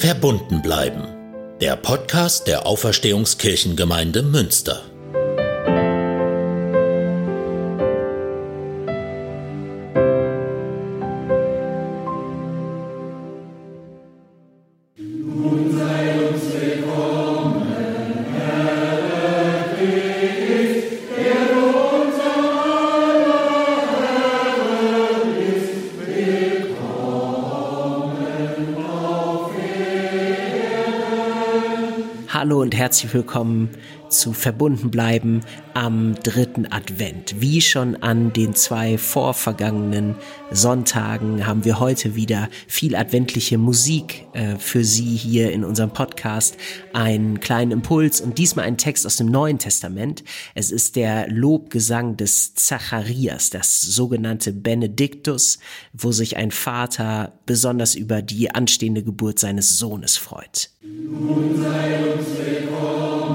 [0.00, 1.02] Verbunden bleiben.
[1.60, 4.89] Der Podcast der Auferstehungskirchengemeinde Münster.
[32.40, 33.68] Hallo und herzlich willkommen
[34.08, 35.42] zu Verbunden bleiben
[35.74, 37.40] am dritten Advent.
[37.40, 40.16] Wie schon an den zwei vorvergangenen
[40.50, 46.56] Sonntagen haben wir heute wieder viel adventliche Musik äh, für Sie hier in unserem Podcast.
[46.92, 50.24] Einen kleinen Impuls und diesmal ein Text aus dem Neuen Testament.
[50.54, 55.58] Es ist der Lobgesang des Zacharias, das sogenannte Benediktus,
[55.92, 60.70] wo sich ein Vater besonders über die anstehende Geburt seines Sohnes freut.
[60.82, 63.29] Nun sei uns willkommen.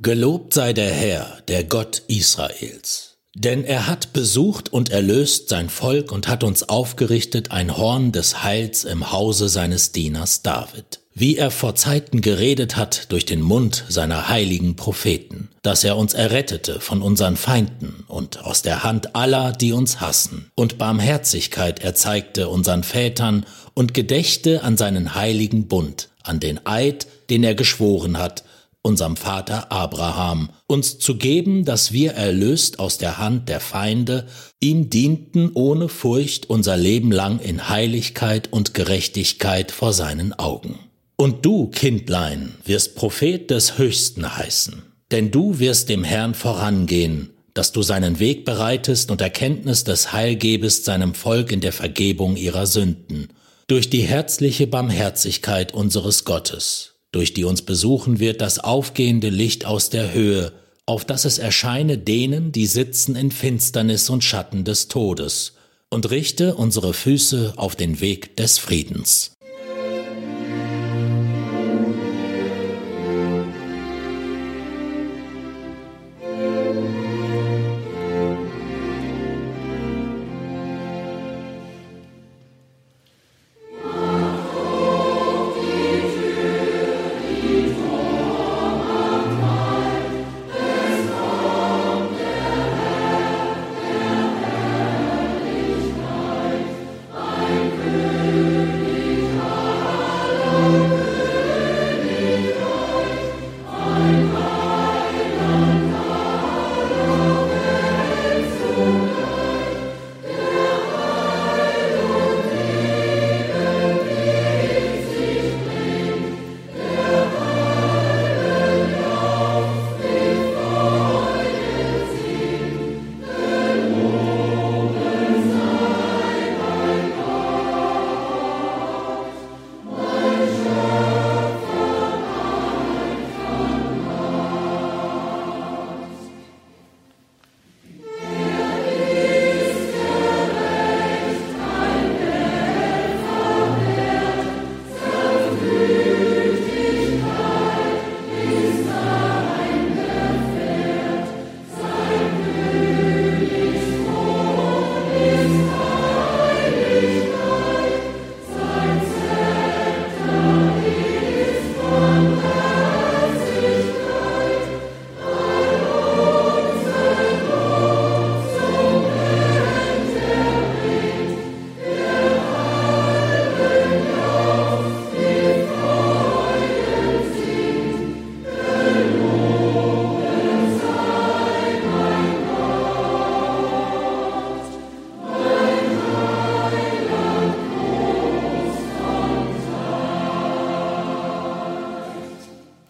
[0.00, 3.16] Gelobt sei der Herr, der Gott Israels.
[3.34, 8.44] Denn er hat besucht und erlöst sein Volk und hat uns aufgerichtet ein Horn des
[8.44, 11.00] Heils im Hause seines Dieners David.
[11.14, 16.14] Wie er vor Zeiten geredet hat durch den Mund seiner heiligen Propheten, dass er uns
[16.14, 22.48] errettete von unseren Feinden und aus der Hand aller, die uns hassen, und Barmherzigkeit erzeigte
[22.48, 28.44] unseren Vätern und gedächte an seinen heiligen Bund, an den Eid, den er geschworen hat,
[28.82, 34.26] unserem Vater Abraham, uns zu geben, dass wir erlöst aus der Hand der Feinde,
[34.60, 40.78] ihm dienten ohne Furcht unser Leben lang in Heiligkeit und Gerechtigkeit vor seinen Augen.
[41.16, 47.72] Und du, Kindlein, wirst Prophet des Höchsten heißen, denn du wirst dem Herrn vorangehen, dass
[47.72, 52.66] du seinen Weg bereitest und Erkenntnis des Heil gebest seinem Volk in der Vergebung ihrer
[52.66, 53.28] Sünden,
[53.66, 59.90] durch die herzliche Barmherzigkeit unseres Gottes durch die uns besuchen wird das aufgehende Licht aus
[59.90, 60.52] der Höhe,
[60.86, 65.54] auf das es erscheine denen, die sitzen in Finsternis und Schatten des Todes,
[65.90, 69.37] und richte unsere Füße auf den Weg des Friedens.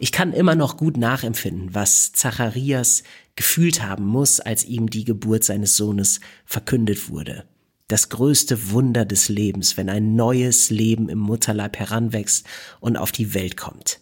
[0.00, 3.02] Ich kann immer noch gut nachempfinden, was Zacharias
[3.34, 7.44] gefühlt haben muss, als ihm die Geburt seines Sohnes verkündet wurde.
[7.88, 12.46] Das größte Wunder des Lebens, wenn ein neues Leben im Mutterleib heranwächst
[12.80, 14.00] und auf die Welt kommt.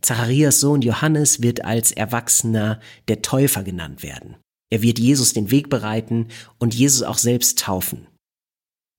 [0.00, 4.36] Zacharias Sohn Johannes wird als Erwachsener der Täufer genannt werden.
[4.70, 6.28] Er wird Jesus den Weg bereiten
[6.58, 8.06] und Jesus auch selbst taufen.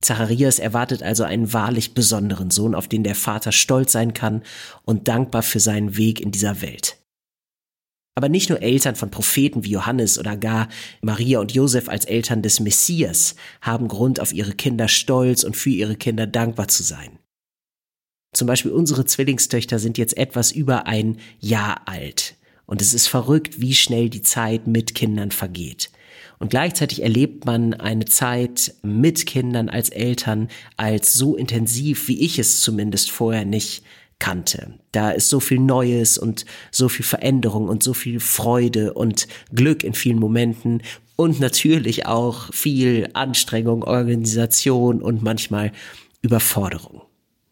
[0.02, 4.42] Zacharias erwartet also einen wahrlich besonderen Sohn, auf den der Vater stolz sein kann
[4.84, 6.98] und dankbar für seinen Weg in dieser Welt.
[8.16, 10.68] Aber nicht nur Eltern von Propheten wie Johannes oder gar
[11.02, 15.70] Maria und Josef als Eltern des Messias haben Grund, auf ihre Kinder stolz und für
[15.70, 17.20] ihre Kinder dankbar zu sein.
[18.34, 22.36] Zum Beispiel unsere Zwillingstöchter sind jetzt etwas über ein Jahr alt.
[22.66, 25.90] Und es ist verrückt, wie schnell die Zeit mit Kindern vergeht.
[26.42, 32.40] Und gleichzeitig erlebt man eine Zeit mit Kindern als Eltern als so intensiv, wie ich
[32.40, 33.84] es zumindest vorher nicht
[34.18, 34.74] kannte.
[34.92, 39.84] Da ist so viel Neues und so viel Veränderung und so viel Freude und Glück
[39.84, 40.82] in vielen Momenten
[41.16, 45.72] und natürlich auch viel Anstrengung, Organisation und manchmal
[46.24, 47.04] Überforderung.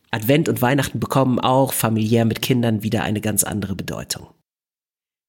[0.09, 4.29] Advent und Weihnachten bekommen auch familiär mit Kindern wieder eine ganz andere Bedeutung.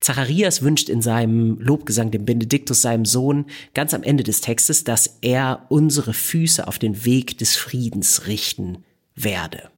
[0.01, 5.19] Zacharias wünscht in seinem Lobgesang dem Benediktus, seinem Sohn, ganz am Ende des Textes, dass
[5.21, 9.71] er unsere Füße auf den Weg des Friedens richten werde.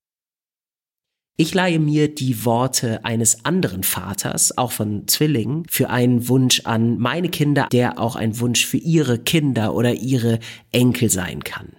[1.36, 6.98] Ich leihe mir die Worte eines anderen Vaters, auch von Zwillingen, für einen Wunsch an
[6.98, 10.38] meine Kinder, der auch ein Wunsch für ihre Kinder oder ihre
[10.70, 11.76] Enkel sein kann.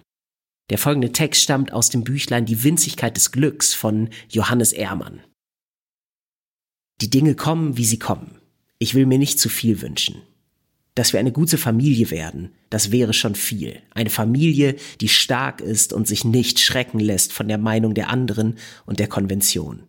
[0.70, 5.20] Der folgende Text stammt aus dem Büchlein Die Winzigkeit des Glücks von Johannes Ehrmann.
[7.04, 8.38] Die Dinge kommen, wie sie kommen.
[8.78, 10.22] Ich will mir nicht zu viel wünschen.
[10.94, 13.76] Dass wir eine gute Familie werden, das wäre schon viel.
[13.90, 18.56] Eine Familie, die stark ist und sich nicht schrecken lässt von der Meinung der anderen
[18.86, 19.82] und der Konvention.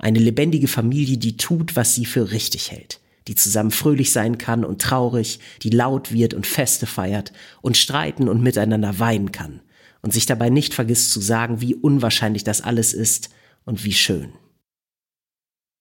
[0.00, 2.98] Eine lebendige Familie, die tut, was sie für richtig hält,
[3.28, 7.32] die zusammen fröhlich sein kann und traurig, die laut wird und Feste feiert
[7.62, 9.60] und streiten und miteinander weinen kann
[10.02, 13.30] und sich dabei nicht vergisst zu sagen, wie unwahrscheinlich das alles ist
[13.64, 14.32] und wie schön.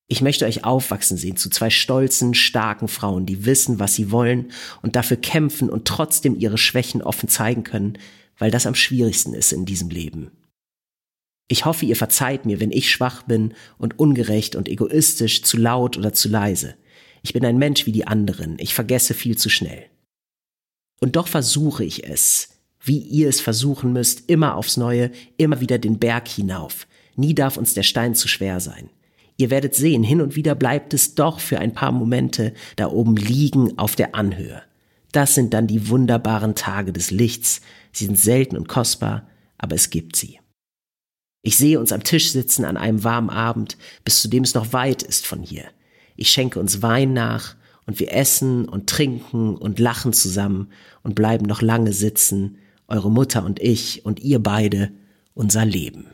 [0.07, 4.51] Ich möchte euch aufwachsen sehen zu zwei stolzen, starken Frauen, die wissen, was sie wollen
[4.81, 7.97] und dafür kämpfen und trotzdem ihre Schwächen offen zeigen können,
[8.37, 10.31] weil das am schwierigsten ist in diesem Leben.
[11.47, 15.97] Ich hoffe, ihr verzeiht mir, wenn ich schwach bin und ungerecht und egoistisch, zu laut
[15.97, 16.75] oder zu leise.
[17.21, 19.85] Ich bin ein Mensch wie die anderen, ich vergesse viel zu schnell.
[21.01, 22.49] Und doch versuche ich es,
[22.79, 26.87] wie ihr es versuchen müsst, immer aufs Neue, immer wieder den Berg hinauf.
[27.15, 28.89] Nie darf uns der Stein zu schwer sein.
[29.37, 33.17] Ihr werdet sehen, hin und wieder bleibt es doch für ein paar Momente da oben
[33.17, 34.61] liegen auf der Anhöhe.
[35.11, 37.61] Das sind dann die wunderbaren Tage des Lichts.
[37.91, 39.27] Sie sind selten und kostbar,
[39.57, 40.39] aber es gibt sie.
[41.41, 44.73] Ich sehe uns am Tisch sitzen an einem warmen Abend, bis zu dem es noch
[44.73, 45.65] weit ist von hier.
[46.15, 47.55] Ich schenke uns Wein nach
[47.85, 50.69] und wir essen und trinken und lachen zusammen
[51.03, 54.91] und bleiben noch lange sitzen, eure Mutter und ich und ihr beide,
[55.33, 56.07] unser Leben.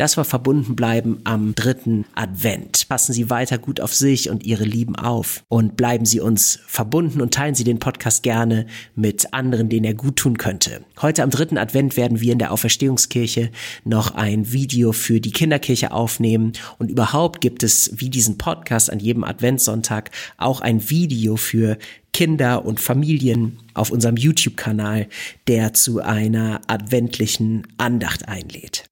[0.00, 2.88] Das war verbunden bleiben am dritten Advent.
[2.88, 7.20] Passen Sie weiter gut auf sich und Ihre Lieben auf und bleiben Sie uns verbunden
[7.20, 8.64] und teilen Sie den Podcast gerne
[8.94, 10.86] mit anderen, denen er gut tun könnte.
[11.02, 13.50] Heute am dritten Advent werden wir in der Auferstehungskirche
[13.84, 19.00] noch ein Video für die Kinderkirche aufnehmen und überhaupt gibt es wie diesen Podcast an
[19.00, 21.76] jedem Adventssonntag auch ein Video für
[22.14, 25.08] Kinder und Familien auf unserem YouTube-Kanal,
[25.46, 28.89] der zu einer adventlichen Andacht einlädt.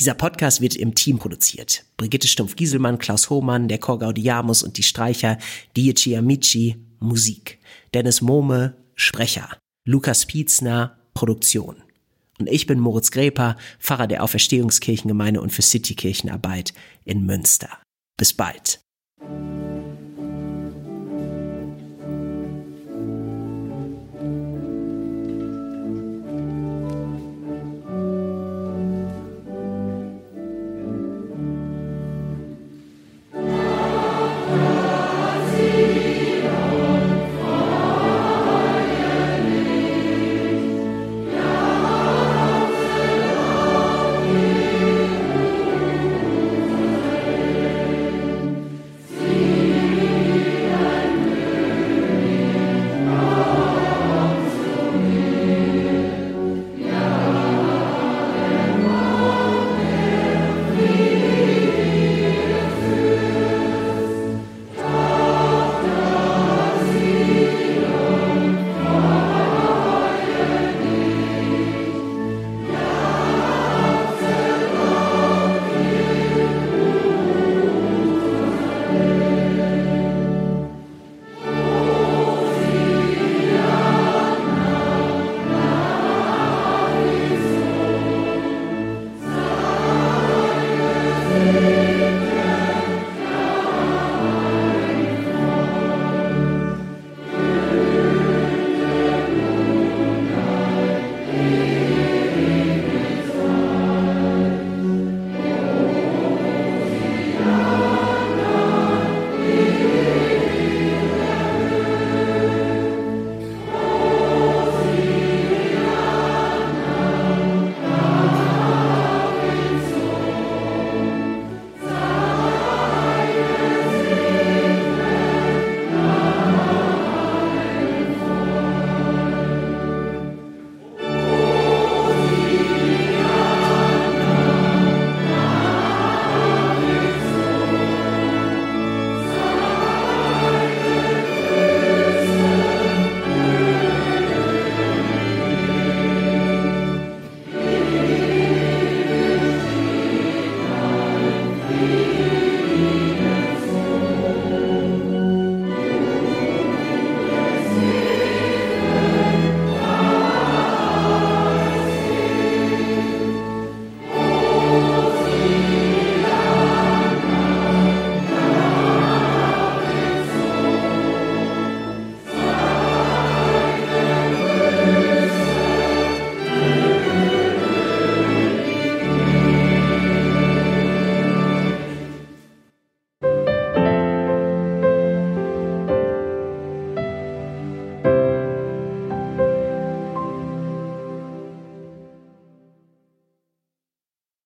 [0.00, 1.84] Dieser Podcast wird im Team produziert.
[1.98, 5.36] Brigitte Stumpf-Gieselmann, Klaus Hohmann, der Chor Gaudiamus und die Streicher,
[5.76, 7.58] Dieci Amici, Musik.
[7.92, 9.58] Dennis Mohme, Sprecher.
[9.86, 11.82] Lukas Pietzner, Produktion.
[12.38, 16.72] Und ich bin Moritz Greper, Pfarrer der Auferstehungskirchengemeinde und für Citykirchenarbeit
[17.04, 17.68] in Münster.
[18.16, 18.80] Bis bald.